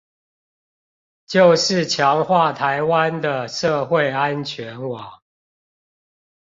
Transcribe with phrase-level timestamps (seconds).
[1.27, 5.21] 就是強化臺灣的社會安全網